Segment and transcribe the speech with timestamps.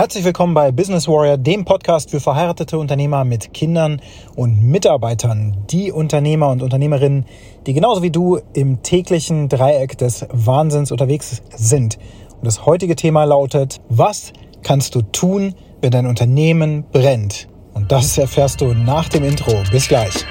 [0.00, 4.00] Herzlich willkommen bei Business Warrior, dem Podcast für verheiratete Unternehmer mit Kindern
[4.34, 5.58] und Mitarbeitern.
[5.68, 7.26] Die Unternehmer und Unternehmerinnen,
[7.66, 11.98] die genauso wie du im täglichen Dreieck des Wahnsinns unterwegs sind.
[12.30, 14.32] Und das heutige Thema lautet, was
[14.62, 17.48] kannst du tun, wenn dein Unternehmen brennt?
[17.74, 19.52] Und das erfährst du nach dem Intro.
[19.70, 20.24] Bis gleich.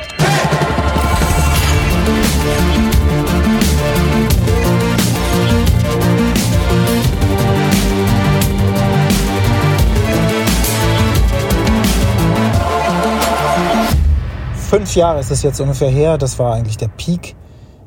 [14.70, 16.20] Fünf Jahre ist es jetzt ungefähr her.
[16.20, 17.36] Das war eigentlich der Peak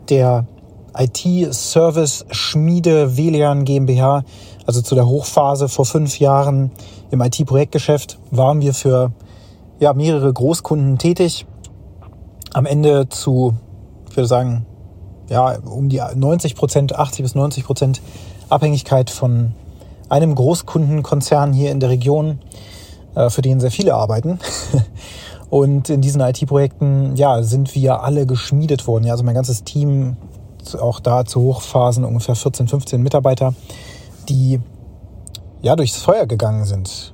[0.09, 0.49] der
[0.99, 4.25] IT-Service-Schmiede Velian GmbH.
[4.67, 6.73] Also zu der Hochphase vor fünf Jahren
[7.13, 9.13] im IT-Projektgeschäft waren wir für
[9.79, 11.47] ja, mehrere Großkunden tätig.
[12.53, 13.55] Am Ende zu,
[14.11, 14.67] ich würde sagen,
[15.29, 18.03] ja, um die 90 Prozent, 80 bis 90 Prozent
[18.49, 19.53] Abhängigkeit von
[20.09, 22.41] einem Großkundenkonzern hier in der Region,
[23.15, 24.41] äh, für den sehr viele arbeiten.
[25.53, 29.05] Und in diesen IT-Projekten, ja, sind wir alle geschmiedet worden.
[29.05, 30.17] Ja, also mein ganzes Team,
[30.81, 33.53] auch da zu Hochphasen ungefähr 14, 15 Mitarbeiter,
[34.29, 34.61] die
[35.61, 37.13] ja durchs Feuer gegangen sind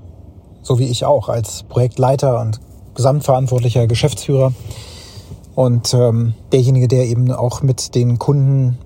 [0.68, 2.60] so wie ich auch, als Projektleiter und
[2.94, 4.52] gesamtverantwortlicher Geschäftsführer.
[5.54, 8.78] Und ähm, derjenige, der eben auch mit den Kunden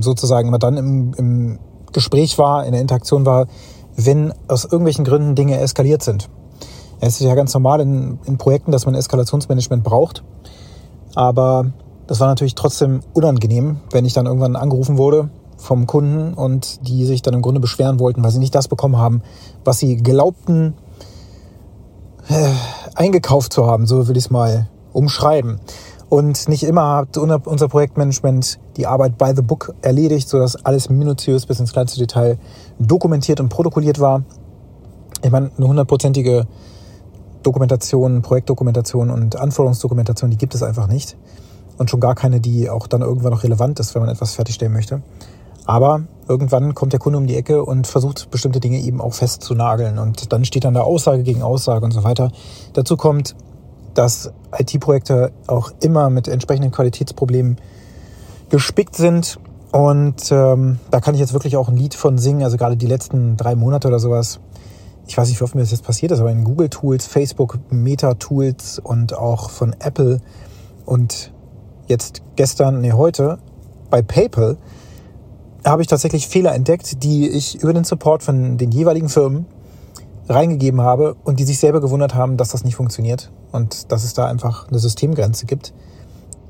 [0.00, 1.58] sozusagen immer dann im, im
[1.92, 3.46] Gespräch war, in der Interaktion war,
[3.96, 6.28] wenn aus irgendwelchen Gründen Dinge eskaliert sind.
[7.06, 10.24] Es ist ja ganz normal in, in Projekten, dass man Eskalationsmanagement braucht.
[11.14, 11.66] Aber
[12.06, 17.04] das war natürlich trotzdem unangenehm, wenn ich dann irgendwann angerufen wurde vom Kunden und die
[17.04, 19.22] sich dann im Grunde beschweren wollten, weil sie nicht das bekommen haben,
[19.64, 20.74] was sie glaubten
[22.28, 22.48] äh,
[22.94, 25.60] eingekauft zu haben, so will ich es mal umschreiben.
[26.08, 31.44] Und nicht immer hat unser Projektmanagement die Arbeit by the book erledigt, sodass alles minutiös
[31.44, 32.38] bis ins kleinste Detail
[32.78, 34.22] dokumentiert und protokolliert war.
[35.22, 36.46] Ich meine, eine hundertprozentige
[37.44, 41.16] Dokumentation, Projektdokumentation und Anforderungsdokumentation, die gibt es einfach nicht.
[41.78, 44.72] Und schon gar keine, die auch dann irgendwann noch relevant ist, wenn man etwas fertigstellen
[44.72, 45.02] möchte.
[45.66, 49.98] Aber irgendwann kommt der Kunde um die Ecke und versucht bestimmte Dinge eben auch festzunageln.
[49.98, 52.30] Und dann steht dann da Aussage gegen Aussage und so weiter.
[52.74, 53.34] Dazu kommt,
[53.94, 57.56] dass IT-Projekte auch immer mit entsprechenden Qualitätsproblemen
[58.50, 59.38] gespickt sind.
[59.72, 62.42] Und ähm, da kann ich jetzt wirklich auch ein Lied von singen.
[62.44, 64.40] Also gerade die letzten drei Monate oder sowas.
[65.06, 67.58] Ich weiß nicht, wie oft mir das jetzt passiert ist, aber in Google Tools, Facebook
[67.70, 70.20] Meta Tools und auch von Apple
[70.86, 71.32] und
[71.86, 73.38] jetzt gestern, nee, heute
[73.90, 74.56] bei PayPal
[75.64, 79.46] habe ich tatsächlich Fehler entdeckt, die ich über den Support von den jeweiligen Firmen
[80.28, 84.14] reingegeben habe und die sich selber gewundert haben, dass das nicht funktioniert und dass es
[84.14, 85.74] da einfach eine Systemgrenze gibt,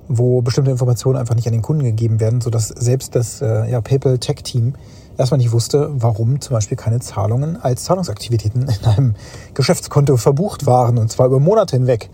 [0.08, 3.80] wo bestimmte Informationen einfach nicht an den Kunden gegeben werden, sodass selbst das äh, ja,
[3.80, 4.74] PayPal Tech Team
[5.16, 9.14] erstmal nicht wusste, warum zum Beispiel keine Zahlungen als Zahlungsaktivitäten in einem
[9.54, 12.10] Geschäftskonto verbucht waren und zwar über Monate hinweg.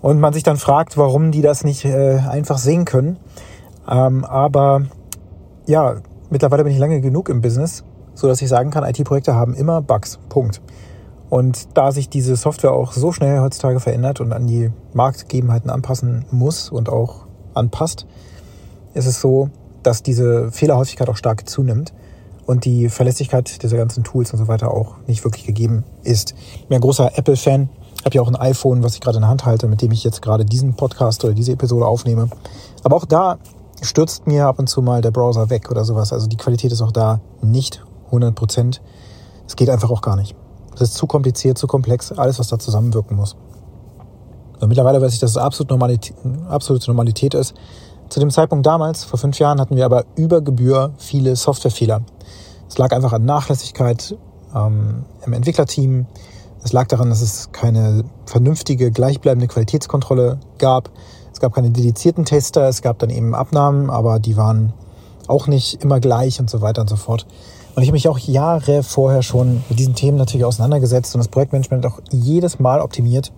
[0.00, 3.18] Und man sich dann fragt, warum die das nicht äh, einfach sehen können.
[3.88, 4.82] Ähm, aber
[5.66, 5.96] ja,
[6.28, 9.80] mittlerweile bin ich lange genug im Business, so dass ich sagen kann, IT-Projekte haben immer
[9.80, 10.18] Bugs.
[10.28, 10.60] Punkt.
[11.30, 16.26] Und da sich diese Software auch so schnell heutzutage verändert und an die Marktgegebenheiten anpassen
[16.30, 18.06] muss und auch anpasst,
[18.92, 19.48] ist es so,
[19.82, 21.92] dass diese Fehlerhäufigkeit auch stark zunimmt
[22.46, 26.34] und die Verlässlichkeit dieser ganzen Tools und so weiter auch nicht wirklich gegeben ist.
[26.54, 27.68] Ich bin ein großer Apple-Fan,
[28.04, 30.04] habe ja auch ein iPhone, was ich gerade in der Hand halte, mit dem ich
[30.04, 32.28] jetzt gerade diesen Podcast oder diese Episode aufnehme.
[32.82, 33.38] Aber auch da
[33.80, 36.12] stürzt mir ab und zu mal der Browser weg oder sowas.
[36.12, 38.82] Also die Qualität ist auch da nicht 100 Prozent.
[39.46, 40.34] Es geht einfach auch gar nicht.
[40.74, 43.36] Es ist zu kompliziert, zu komplex, alles, was da zusammenwirken muss.
[44.60, 46.16] Und mittlerweile weiß ich, dass es absolut Normalität,
[46.48, 47.54] absolute Normalität ist.
[48.12, 52.02] Zu dem Zeitpunkt damals, vor fünf Jahren, hatten wir aber über Gebühr viele Softwarefehler.
[52.68, 54.16] Es lag einfach an Nachlässigkeit
[54.54, 56.06] ähm, im Entwicklerteam.
[56.62, 60.90] Es lag daran, dass es keine vernünftige, gleichbleibende Qualitätskontrolle gab
[61.42, 64.72] gab keine dedizierten Tester, es gab dann eben Abnahmen, aber die waren
[65.26, 67.26] auch nicht immer gleich und so weiter und so fort.
[67.74, 71.28] Und ich habe mich auch Jahre vorher schon mit diesen Themen natürlich auseinandergesetzt und das
[71.28, 73.32] Projektmanagement auch jedes Mal optimiert,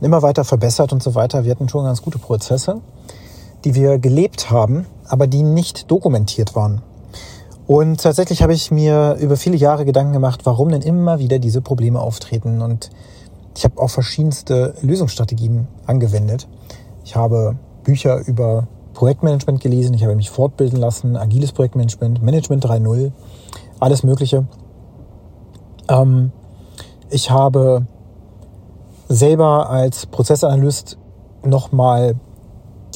[0.00, 1.44] immer weiter verbessert und so weiter.
[1.44, 2.80] Wir hatten schon ganz gute Prozesse,
[3.64, 6.82] die wir gelebt haben, aber die nicht dokumentiert waren.
[7.66, 11.60] Und tatsächlich habe ich mir über viele Jahre Gedanken gemacht, warum denn immer wieder diese
[11.60, 12.62] Probleme auftreten.
[12.62, 12.90] Und
[13.56, 16.46] ich habe auch verschiedenste Lösungsstrategien angewendet.
[17.04, 23.12] Ich habe Bücher über Projektmanagement gelesen, ich habe mich fortbilden lassen, agiles Projektmanagement, Management 3.0,
[23.80, 24.46] alles Mögliche.
[25.88, 26.32] Ähm,
[27.10, 27.86] ich habe
[29.08, 30.98] selber als Prozessanalyst
[31.44, 32.16] nochmal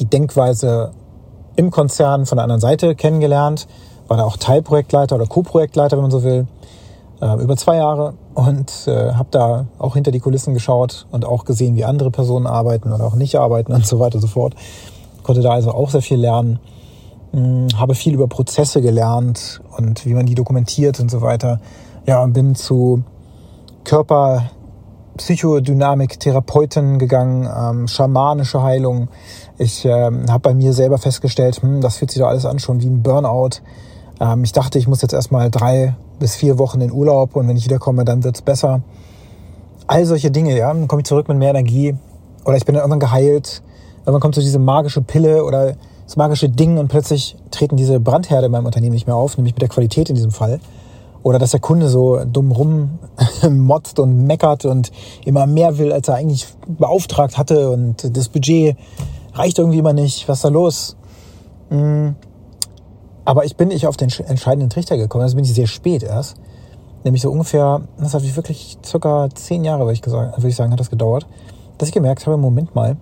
[0.00, 0.92] die Denkweise
[1.56, 3.68] im Konzern von der anderen Seite kennengelernt,
[4.08, 6.46] war da auch Teilprojektleiter oder Co-Projektleiter, wenn man so will.
[7.20, 11.44] äh, über zwei Jahre und äh, habe da auch hinter die Kulissen geschaut und auch
[11.44, 14.54] gesehen, wie andere Personen arbeiten oder auch nicht arbeiten und so weiter und so fort.
[15.22, 16.58] Konnte da also auch sehr viel lernen.
[17.32, 21.60] Hm, habe viel über Prozesse gelernt und wie man die dokumentiert und so weiter.
[22.06, 23.02] Ja, und bin zu
[23.84, 24.50] Körper
[25.16, 29.08] Psychodynamik-Therapeuten gegangen, ähm, schamanische Heilung.
[29.58, 32.80] Ich ähm, habe bei mir selber festgestellt, hm, das fühlt sich doch alles an schon
[32.80, 33.60] wie ein Burnout.
[34.20, 37.56] Ähm, ich dachte, ich muss jetzt erstmal drei bis vier Wochen in Urlaub und wenn
[37.56, 38.82] ich wiederkomme, dann wird's besser.
[39.86, 40.72] All solche Dinge, ja.
[40.72, 41.96] Dann komme ich zurück mit mehr Energie
[42.44, 43.62] oder ich bin dann irgendwann geheilt.
[44.00, 45.74] Irgendwann kommt so diese magische Pille oder
[46.04, 49.54] das magische Ding und plötzlich treten diese Brandherde in meinem Unternehmen nicht mehr auf, nämlich
[49.54, 50.60] mit der Qualität in diesem Fall.
[51.22, 54.90] Oder dass der Kunde so dumm rummotzt und meckert und
[55.24, 58.76] immer mehr will, als er eigentlich beauftragt hatte und das Budget
[59.34, 60.28] reicht irgendwie immer nicht.
[60.28, 60.96] Was ist da los?
[61.68, 62.10] Mm.
[63.24, 65.22] Aber ich bin nicht auf den entscheidenden Trichter gekommen.
[65.22, 66.36] Das bin ich sehr spät erst.
[67.04, 70.72] Nämlich so ungefähr, das hat wirklich circa zehn Jahre, würde ich, gesagt, würde ich sagen,
[70.72, 71.26] hat das gedauert,
[71.78, 72.96] dass ich gemerkt habe, Moment mal,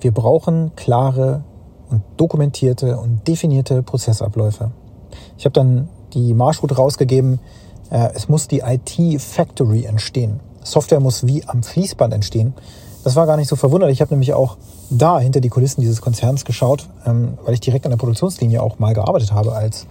[0.00, 1.42] wir brauchen klare
[1.90, 4.70] und dokumentierte und definierte Prozessabläufe.
[5.36, 7.40] Ich habe dann die Marschroute rausgegeben,
[7.90, 10.40] äh, es muss die IT-Factory entstehen.
[10.62, 12.54] Software muss wie am Fließband entstehen.
[13.04, 13.98] Das war gar nicht so verwunderlich.
[13.98, 14.56] Ich habe nämlich auch
[14.90, 18.78] da hinter die Kulissen dieses Konzerns geschaut, ähm, weil ich direkt an der Produktionslinie auch
[18.78, 19.86] mal gearbeitet habe als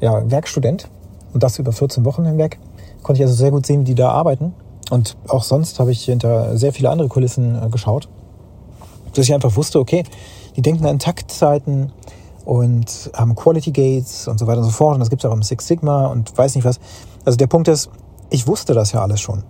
[0.00, 0.88] ja, Werkstudent
[1.32, 2.58] und das über 14 Wochen hinweg.
[3.02, 4.54] Konnte ich also sehr gut sehen, wie die da arbeiten.
[4.90, 8.08] Und auch sonst habe ich hinter sehr viele andere Kulissen äh, geschaut,
[9.14, 10.04] dass ich einfach wusste, okay,
[10.56, 11.92] die denken an Taktzeiten,
[12.44, 14.94] und haben Quality Gates und so weiter und so fort.
[14.94, 16.80] Und das gibt es auch im Six Sigma und weiß nicht was.
[17.24, 17.90] Also der Punkt ist,
[18.30, 19.42] ich wusste das ja alles schon.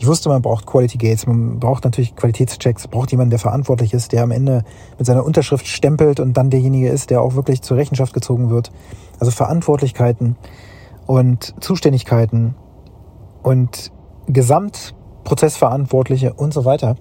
[0.00, 4.12] Ich wusste, man braucht Quality Gates, man braucht natürlich Qualitätschecks, braucht jemanden, der verantwortlich ist,
[4.12, 4.62] der am Ende
[4.96, 8.70] mit seiner Unterschrift stempelt und dann derjenige ist, der auch wirklich zur Rechenschaft gezogen wird.
[9.18, 10.36] Also Verantwortlichkeiten
[11.06, 12.54] und Zuständigkeiten
[13.42, 13.90] und
[14.28, 16.94] Gesamtprozessverantwortliche und so weiter.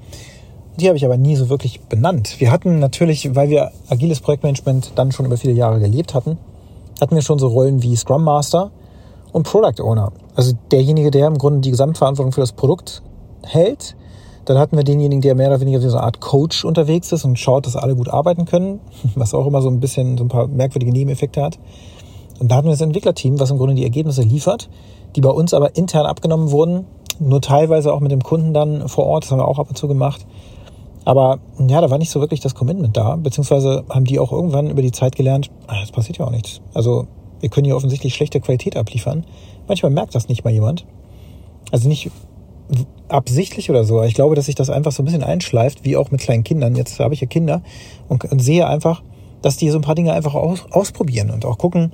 [0.79, 2.39] Die habe ich aber nie so wirklich benannt.
[2.39, 6.38] Wir hatten natürlich, weil wir agiles Projektmanagement dann schon über viele Jahre gelebt hatten,
[7.01, 8.69] hatten wir schon so Rollen wie Scrum Master
[9.31, 10.12] und Product Owner.
[10.35, 13.01] Also derjenige, der im Grunde die Gesamtverantwortung für das Produkt
[13.44, 13.95] hält.
[14.45, 17.25] Dann hatten wir denjenigen, der mehr oder weniger wie so eine Art Coach unterwegs ist
[17.25, 18.79] und schaut, dass alle gut arbeiten können,
[19.15, 21.57] was auch immer so ein bisschen so ein paar merkwürdige Nebeneffekte hat.
[22.39, 24.69] Und da hatten wir das Entwicklerteam, was im Grunde die Ergebnisse liefert,
[25.15, 26.85] die bei uns aber intern abgenommen wurden,
[27.19, 29.75] nur teilweise auch mit dem Kunden dann vor Ort, das haben wir auch ab und
[29.75, 30.25] zu gemacht.
[31.07, 34.69] Aber ja, da war nicht so wirklich das Commitment da, beziehungsweise haben die auch irgendwann
[34.69, 36.59] über die Zeit gelernt, ah, das passiert ja auch nichts.
[36.74, 37.07] Also
[37.39, 39.25] wir können hier offensichtlich schlechte Qualität abliefern.
[39.69, 40.86] Manchmal merkt das nicht mal jemand.
[41.71, 42.12] Also nicht
[43.07, 44.04] absichtlich oder so.
[44.04, 46.75] Ich glaube, dass sich das einfach so ein bisschen einschleift, wie auch mit kleinen Kindern.
[46.75, 47.62] Jetzt habe ich ja Kinder
[48.10, 49.01] und, und sehe einfach,
[49.42, 51.94] dass die so ein paar Dinge einfach aus, ausprobieren und auch gucken,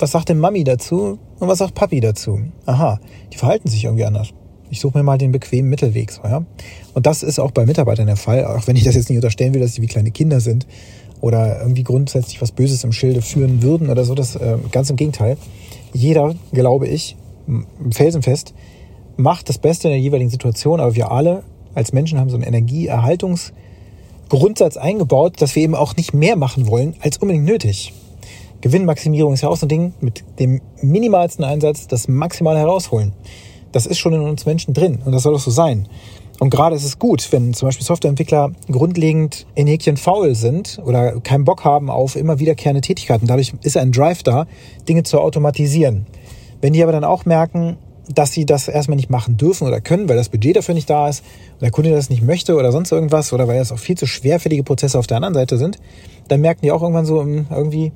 [0.00, 2.38] was sagt denn Mami dazu und was sagt Papi dazu.
[2.64, 2.98] Aha,
[3.30, 4.32] die verhalten sich irgendwie anders.
[4.70, 6.10] Ich suche mir mal den bequemen Mittelweg.
[6.10, 6.44] So, ja?
[6.94, 9.54] Und das ist auch bei Mitarbeitern der Fall, auch wenn ich das jetzt nicht unterstellen
[9.54, 10.66] will, dass sie wie kleine Kinder sind
[11.20, 14.14] oder irgendwie grundsätzlich was Böses im Schilde führen würden oder so.
[14.14, 15.36] Das äh, ganz im Gegenteil.
[15.92, 17.16] Jeder, glaube ich,
[17.90, 18.54] felsenfest,
[19.16, 21.42] macht das Beste in der jeweiligen Situation, aber wir alle
[21.74, 26.94] als Menschen haben so einen Energieerhaltungsgrundsatz eingebaut, dass wir eben auch nicht mehr machen wollen
[27.00, 27.92] als unbedingt nötig.
[28.62, 33.12] Gewinnmaximierung ist ja auch so ein Ding, mit dem minimalsten Einsatz das Maximale herausholen.
[33.72, 35.88] Das ist schon in uns Menschen drin und das soll auch so sein.
[36.38, 41.20] Und gerade ist es gut, wenn zum Beispiel Softwareentwickler grundlegend in Häkchen faul sind oder
[41.20, 43.26] keinen Bock haben auf immer wiederkehrende Tätigkeiten.
[43.26, 44.46] Dadurch ist ein Drive da,
[44.88, 46.06] Dinge zu automatisieren.
[46.60, 47.78] Wenn die aber dann auch merken,
[48.14, 51.08] dass sie das erstmal nicht machen dürfen oder können, weil das Budget dafür nicht da
[51.08, 51.24] ist
[51.54, 54.06] und der Kunde das nicht möchte oder sonst irgendwas oder weil das auch viel zu
[54.06, 55.78] schwerfällige Prozesse auf der anderen Seite sind,
[56.28, 57.92] dann merken die auch irgendwann so hm, irgendwie,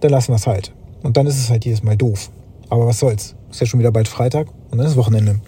[0.00, 0.72] dann lassen wir es halt.
[1.02, 2.30] Und dann ist es halt jedes Mal doof.
[2.74, 3.36] Aber was soll's?
[3.52, 5.38] Ist ja schon wieder bald Freitag und dann ist Wochenende.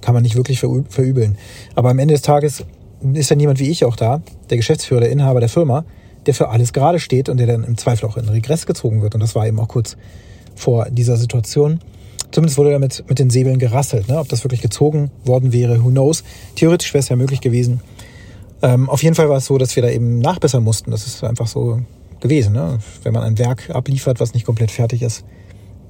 [0.00, 1.36] Kann man nicht wirklich verübeln.
[1.74, 2.64] Aber am Ende des Tages
[3.12, 5.84] ist dann jemand wie ich auch da, der Geschäftsführer, der Inhaber der Firma,
[6.24, 9.14] der für alles gerade steht und der dann im Zweifel auch in Regress gezogen wird.
[9.14, 9.98] Und das war eben auch kurz
[10.54, 11.80] vor dieser Situation.
[12.30, 14.08] Zumindest wurde damit mit den Säbeln gerasselt.
[14.08, 14.18] Ne?
[14.18, 16.24] Ob das wirklich gezogen worden wäre, who knows.
[16.54, 17.82] Theoretisch wäre es ja möglich gewesen.
[18.62, 20.92] Ähm, auf jeden Fall war es so, dass wir da eben nachbessern mussten.
[20.92, 21.82] Das ist einfach so
[22.20, 22.54] gewesen.
[22.54, 22.78] Ne?
[23.02, 25.22] Wenn man ein Werk abliefert, was nicht komplett fertig ist,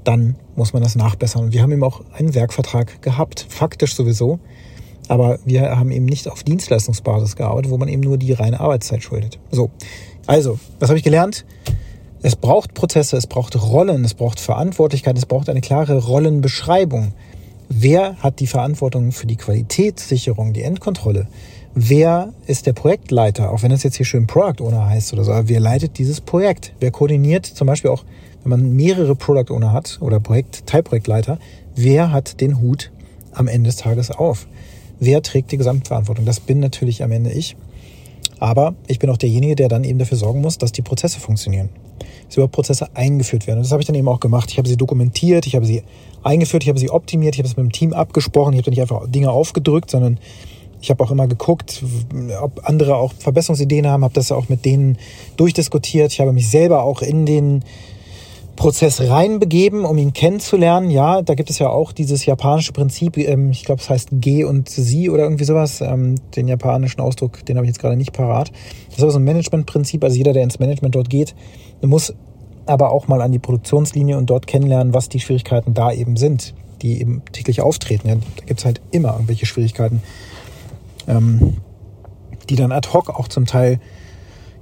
[0.07, 1.45] dann muss man das nachbessern.
[1.45, 4.39] Und wir haben eben auch einen Werkvertrag gehabt, faktisch sowieso.
[5.09, 9.03] Aber wir haben eben nicht auf Dienstleistungsbasis gearbeitet, wo man eben nur die reine Arbeitszeit
[9.03, 9.39] schuldet.
[9.51, 9.71] So,
[10.27, 11.45] also, was habe ich gelernt?
[12.23, 17.13] Es braucht Prozesse, es braucht Rollen, es braucht Verantwortlichkeit, es braucht eine klare Rollenbeschreibung.
[17.69, 21.29] Wer hat die Verantwortung für die Qualitätssicherung, die Endkontrolle?
[21.79, 23.53] Wer ist der Projektleiter?
[23.53, 26.23] Auch wenn das jetzt hier schön Product Owner heißt oder so, aber wer leitet dieses
[26.23, 26.73] Projekt?
[26.81, 28.03] Wer koordiniert zum Beispiel auch
[28.43, 31.39] wenn man mehrere Product Owner hat oder Projekt, Teilprojektleiter,
[31.75, 32.93] wer hat den Hut
[33.33, 34.47] am Ende des Tages auf?
[35.01, 36.25] Wer trägt die Gesamtverantwortung?
[36.25, 37.57] Das bin natürlich am Ende ich.
[38.39, 41.69] Aber ich bin auch derjenige, der dann eben dafür sorgen muss, dass die Prozesse funktionieren.
[42.27, 43.59] Dass überhaupt Prozesse eingeführt werden.
[43.59, 44.51] Und das habe ich dann eben auch gemacht.
[44.51, 45.83] Ich habe sie dokumentiert, ich habe sie
[46.23, 48.81] eingeführt, ich habe sie optimiert, ich habe es mit dem Team abgesprochen, ich habe nicht
[48.81, 50.19] einfach Dinge aufgedrückt, sondern
[50.81, 51.83] ich habe auch immer geguckt,
[52.41, 54.99] ob andere auch Verbesserungsideen haben, habe das auch mit denen
[55.37, 56.13] durchdiskutiert.
[56.13, 57.65] Ich habe mich selber auch in den
[58.57, 60.91] Prozess reinbegeben, um ihn kennenzulernen.
[60.91, 64.45] Ja, da gibt es ja auch dieses japanische Prinzip, ähm, ich glaube, es heißt G
[64.45, 65.81] und Sie oder irgendwie sowas.
[65.83, 68.51] Ähm, den japanischen Ausdruck, den habe ich jetzt gerade nicht parat.
[68.89, 70.03] Das ist aber so ein Managementprinzip.
[70.03, 71.35] Also jeder, der ins Management dort geht,
[71.83, 72.15] muss
[72.65, 76.55] aber auch mal an die Produktionslinie und dort kennenlernen, was die Schwierigkeiten da eben sind,
[76.83, 78.09] die eben täglich auftreten.
[78.09, 80.03] Da gibt es halt immer irgendwelche Schwierigkeiten,
[81.07, 81.59] ähm,
[82.49, 83.81] die dann ad hoc auch zum Teil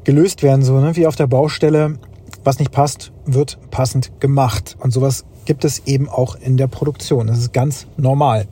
[0.05, 0.97] gelöst werden, so ne?
[0.97, 1.99] wie auf der Baustelle
[2.45, 4.77] was nicht passt, wird passend gemacht.
[4.81, 7.27] Und sowas gibt es eben auch in der Produktion.
[7.27, 8.47] Das ist ganz normal.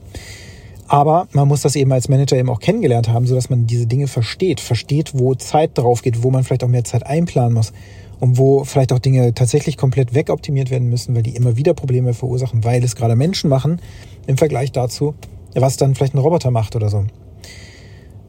[0.89, 4.09] Aber man muss das eben als Manager eben auch kennengelernt haben, sodass man diese Dinge
[4.09, 7.73] versteht, versteht, wo Zeit drauf geht, wo man vielleicht auch mehr Zeit einplanen muss
[8.21, 12.13] und wo vielleicht auch Dinge tatsächlich komplett wegoptimiert werden müssen, weil die immer wieder Probleme
[12.13, 13.81] verursachen, weil es gerade Menschen machen
[14.27, 15.15] im Vergleich dazu,
[15.55, 17.05] was dann vielleicht ein Roboter macht oder so.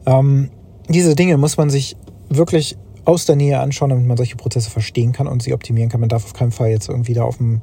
[0.06, 0.50] Ähm,
[0.88, 1.96] diese Dinge muss man sich
[2.28, 6.00] wirklich aus der Nähe anschauen, damit man solche Prozesse verstehen kann und sie optimieren kann.
[6.00, 7.60] Man darf auf keinen Fall jetzt irgendwie da auf dem,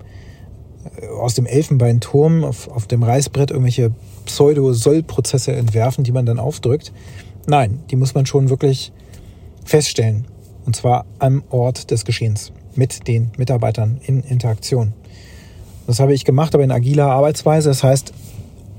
[1.00, 3.92] äh, aus dem Elfenbeinturm auf, auf dem Reißbrett irgendwelche
[4.26, 6.92] Pseudo-Soll-Prozesse entwerfen, die man dann aufdrückt.
[7.48, 8.92] Nein, die muss man schon wirklich
[9.66, 10.26] feststellen.
[10.66, 14.94] Und zwar am Ort des Geschehens mit den Mitarbeitern in Interaktion.
[15.88, 17.70] Das habe ich gemacht, aber in agiler Arbeitsweise.
[17.70, 18.14] Das heißt,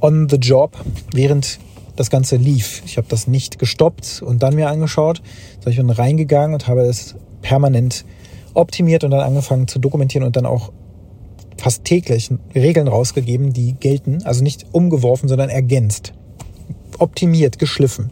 [0.01, 0.77] on the job,
[1.13, 1.59] während
[1.97, 2.83] das Ganze lief.
[2.87, 5.23] Ich habe das nicht gestoppt und dann mir angeschaut,
[5.57, 8.05] sondern ich bin reingegangen und habe es permanent
[8.55, 10.73] optimiert und dann angefangen zu dokumentieren und dann auch
[11.57, 14.23] fast täglich Regeln rausgegeben, die gelten.
[14.25, 16.13] Also nicht umgeworfen, sondern ergänzt.
[16.99, 18.11] Optimiert, geschliffen.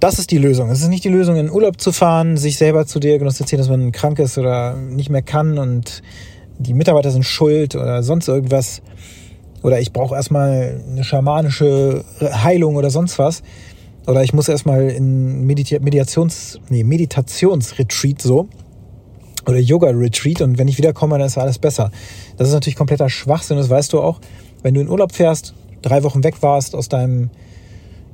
[0.00, 0.70] Das ist die Lösung.
[0.70, 3.92] Es ist nicht die Lösung, in Urlaub zu fahren, sich selber zu diagnostizieren, dass man
[3.92, 6.02] krank ist oder nicht mehr kann und
[6.58, 8.82] die Mitarbeiter sind schuld oder sonst irgendwas
[9.62, 13.42] oder ich brauche erstmal eine schamanische Heilung oder sonst was.
[14.06, 18.48] Oder ich muss erstmal in Medita Meditations, nee, Meditationsretreat so.
[19.46, 21.90] Oder Yoga-Retreat und wenn ich wiederkomme, dann ist alles besser.
[22.36, 24.20] Das ist natürlich kompletter Schwachsinn, das weißt du auch.
[24.62, 27.30] Wenn du in Urlaub fährst, drei Wochen weg warst aus deinem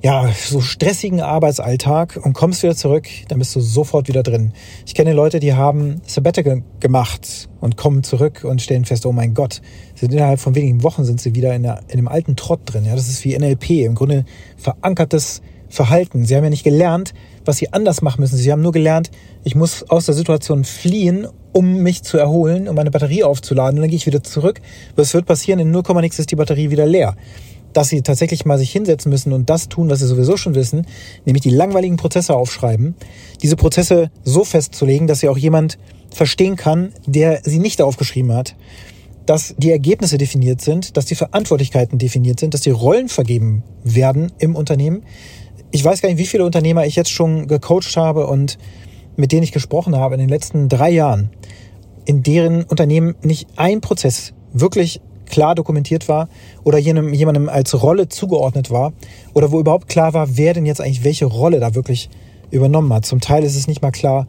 [0.03, 4.53] ja, so stressigen Arbeitsalltag und kommst wieder zurück, dann bist du sofort wieder drin.
[4.85, 9.33] Ich kenne Leute, die haben Sabbatical gemacht und kommen zurück und stellen fest, oh mein
[9.33, 9.63] Gott,
[9.95, 12.85] sind innerhalb von wenigen Wochen sind sie wieder in, der, in dem alten Trott drin.
[12.85, 14.25] Ja, das ist wie NLP, im Grunde
[14.57, 16.25] verankertes Verhalten.
[16.25, 18.37] Sie haben ja nicht gelernt, was sie anders machen müssen.
[18.37, 19.13] Sie haben nur gelernt,
[19.45, 23.83] ich muss aus der Situation fliehen, um mich zu erholen, um meine Batterie aufzuladen und
[23.83, 24.61] dann gehe ich wieder zurück.
[24.97, 25.61] Was wird passieren?
[25.61, 27.15] In 0, nix ist die Batterie wieder leer
[27.73, 30.87] dass sie tatsächlich mal sich hinsetzen müssen und das tun, was sie sowieso schon wissen,
[31.25, 32.95] nämlich die langweiligen Prozesse aufschreiben,
[33.43, 35.79] diese Prozesse so festzulegen, dass sie auch jemand
[36.11, 38.55] verstehen kann, der sie nicht aufgeschrieben hat,
[39.27, 44.33] dass die Ergebnisse definiert sind, dass die Verantwortlichkeiten definiert sind, dass die Rollen vergeben werden
[44.39, 45.05] im Unternehmen.
[45.71, 48.59] Ich weiß gar nicht, wie viele Unternehmer ich jetzt schon gecoacht habe und
[49.17, 51.31] mit denen ich gesprochen habe in den letzten drei Jahren,
[52.05, 55.01] in deren Unternehmen nicht ein Prozess wirklich
[55.33, 56.29] klar dokumentiert war
[56.63, 58.93] oder jenem, jemandem als Rolle zugeordnet war
[59.35, 62.09] oder wo überhaupt klar war, wer denn jetzt eigentlich welche Rolle da wirklich
[62.53, 63.05] übernommen hat.
[63.07, 64.29] Zum Teil ist es nicht mal klar,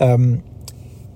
[0.00, 0.42] ähm,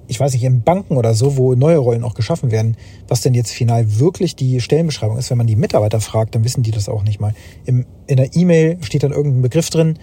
[0.08, 2.76] ich weiß nicht, in Banken oder so, wo neue Rollen auch geschaffen werden,
[3.08, 5.30] was denn jetzt final wirklich die Stellenbeschreibung ist.
[5.30, 7.34] Wenn man die Mitarbeiter fragt, dann wissen die das auch nicht mal.
[7.64, 9.98] Im, in der E-Mail steht dann irgendein Begriff drin,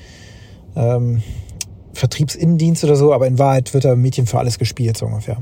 [0.75, 1.24] ähm,
[1.94, 5.38] Vertriebsinnendienst oder so, aber in Wahrheit wird da Mädchen für alles gespielt, so ungefähr.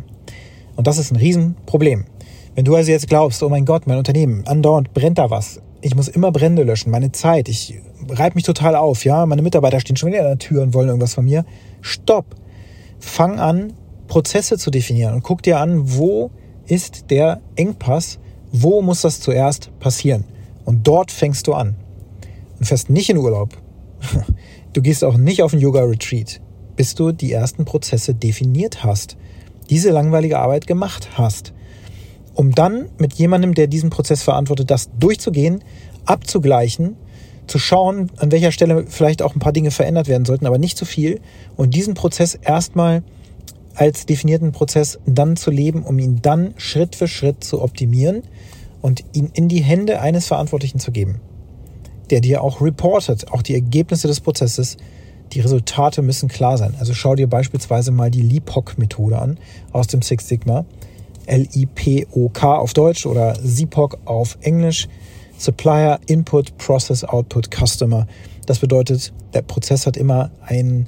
[0.75, 2.05] Und das ist ein Riesenproblem.
[2.53, 5.61] Wenn du also jetzt glaubst, oh mein Gott, mein Unternehmen, andauernd brennt da was.
[5.79, 7.79] Ich muss immer Brände löschen, meine Zeit, ich
[8.09, 10.89] reibe mich total auf, ja, meine Mitarbeiter stehen schon wieder an der Tür und wollen
[10.89, 11.45] irgendwas von mir.
[11.79, 12.35] Stopp.
[12.99, 13.73] Fang an,
[14.07, 16.29] Prozesse zu definieren und guck dir an, wo
[16.67, 18.19] ist der Engpass,
[18.51, 20.25] wo muss das zuerst passieren?
[20.65, 21.75] Und dort fängst du an.
[22.59, 23.49] Und fährst nicht in Urlaub.
[24.73, 26.39] Du gehst auch nicht auf ein Yoga-Retreat,
[26.77, 29.17] bis du die ersten Prozesse definiert hast,
[29.69, 31.51] diese langweilige Arbeit gemacht hast
[32.33, 35.63] um dann mit jemandem, der diesen Prozess verantwortet, das durchzugehen,
[36.05, 36.95] abzugleichen,
[37.47, 40.77] zu schauen, an welcher Stelle vielleicht auch ein paar Dinge verändert werden sollten, aber nicht
[40.77, 41.19] zu viel
[41.57, 43.03] und diesen Prozess erstmal
[43.75, 48.23] als definierten Prozess dann zu leben, um ihn dann Schritt für Schritt zu optimieren
[48.81, 51.19] und ihn in die Hände eines Verantwortlichen zu geben,
[52.09, 54.77] der dir auch reportet, auch die Ergebnisse des Prozesses.
[55.33, 56.75] Die Resultate müssen klar sein.
[56.79, 59.37] Also schau dir beispielsweise mal die LIPOC-Methode an
[59.71, 60.65] aus dem Six Sigma.
[61.31, 64.87] L-I-P-O-K auf Deutsch oder SIPOC auf Englisch.
[65.37, 68.05] Supplier, Input, Process, Output, Customer.
[68.45, 70.87] Das bedeutet, der Prozess hat immer ein,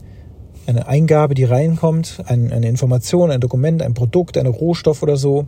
[0.67, 5.47] eine Eingabe, die reinkommt, ein, eine Information, ein Dokument, ein Produkt, ein Rohstoff oder so.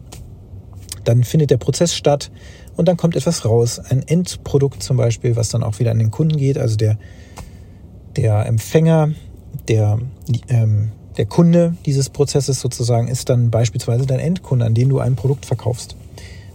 [1.03, 2.31] Dann findet der Prozess statt
[2.77, 3.79] und dann kommt etwas raus.
[3.79, 6.57] Ein Endprodukt zum Beispiel, was dann auch wieder an den Kunden geht.
[6.57, 6.97] Also der,
[8.15, 9.11] der Empfänger,
[9.67, 9.99] der,
[10.47, 15.15] ähm, der Kunde dieses Prozesses sozusagen ist dann beispielsweise dein Endkunde, an den du ein
[15.15, 15.95] Produkt verkaufst.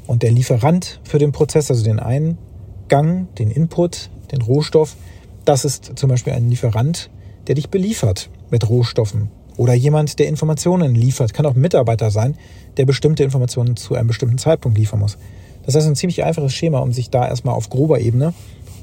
[0.06, 4.96] Und der Lieferant für den Prozess, also den Eingang, den Input, den Rohstoff,
[5.44, 7.10] das ist zum Beispiel ein Lieferant,
[7.46, 9.30] der dich beliefert mit Rohstoffen.
[9.56, 11.34] Oder jemand, der Informationen liefert.
[11.34, 12.36] Kann auch ein Mitarbeiter sein,
[12.76, 15.18] der bestimmte Informationen zu einem bestimmten Zeitpunkt liefern muss.
[15.64, 18.32] Das heißt, ein ziemlich einfaches Schema, um sich da erstmal auf grober Ebene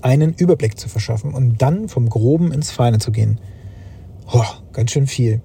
[0.02, 3.40] einen Überblick zu verschaffen und dann vom Groben ins Feine zu gehen.
[4.32, 4.44] Oh,
[4.74, 5.42] ganz schön viel.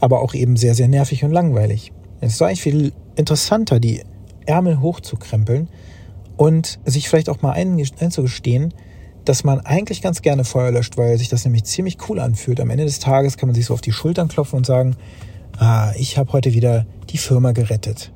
[0.00, 1.92] Aber auch eben sehr, sehr nervig und langweilig.
[2.20, 4.02] Es ist eigentlich viel interessanter, die
[4.46, 5.68] Ärmel hochzukrempeln
[6.36, 8.72] und sich vielleicht auch mal einzugestehen,
[9.24, 12.60] dass man eigentlich ganz gerne Feuer löscht, weil sich das nämlich ziemlich cool anfühlt.
[12.60, 14.96] Am Ende des Tages kann man sich so auf die Schultern klopfen und sagen,
[15.58, 18.12] ah, ich habe heute wieder die Firma gerettet.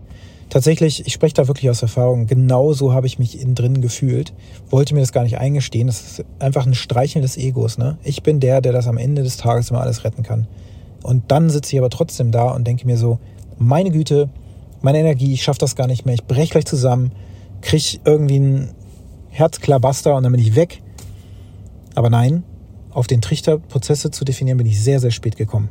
[0.50, 4.32] Tatsächlich, ich spreche da wirklich aus Erfahrung, genau so habe ich mich innen drin gefühlt,
[4.70, 5.88] wollte mir das gar nicht eingestehen.
[5.88, 7.76] Das ist einfach ein Streicheln des Egos.
[7.76, 7.98] Ne?
[8.02, 10.46] Ich bin der, der das am Ende des Tages immer alles retten kann.
[11.02, 13.18] Und dann sitze ich aber trotzdem da und denke mir so,
[13.58, 14.30] meine Güte,
[14.80, 17.12] meine Energie, ich schaffe das gar nicht mehr, ich breche gleich zusammen,
[17.60, 18.70] kriege irgendwie einen
[19.28, 20.82] Herzklabaster und dann bin ich weg.
[21.94, 22.42] Aber nein,
[22.90, 25.68] auf den Trichter Prozesse zu definieren, bin ich sehr, sehr spät gekommen.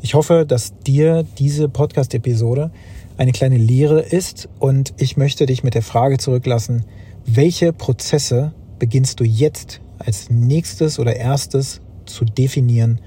[0.00, 2.70] Ich hoffe, dass dir diese Podcast-Episode
[3.18, 6.84] eine kleine Lehre ist und ich möchte dich mit der Frage zurücklassen,
[7.26, 13.00] welche Prozesse beginnst du jetzt als nächstes oder erstes zu definieren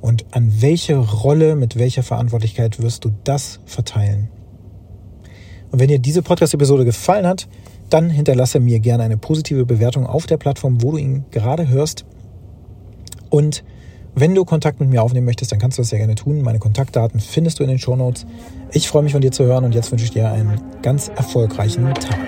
[0.00, 4.28] und an welche Rolle mit welcher Verantwortlichkeit wirst du das verteilen?
[5.70, 7.46] Und wenn dir diese Podcast-Episode gefallen hat,
[7.90, 12.06] dann hinterlasse mir gerne eine positive Bewertung auf der Plattform, wo du ihn gerade hörst.
[13.28, 13.64] Und
[14.20, 16.42] wenn du Kontakt mit mir aufnehmen möchtest, dann kannst du das sehr gerne tun.
[16.42, 18.26] Meine Kontaktdaten findest du in den Show Notes.
[18.72, 21.92] Ich freue mich von dir zu hören und jetzt wünsche ich dir einen ganz erfolgreichen
[21.94, 22.18] Tag.